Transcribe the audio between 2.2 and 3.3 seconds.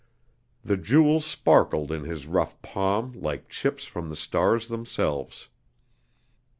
rough palm